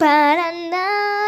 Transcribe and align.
பறந்தான் 0.00 1.23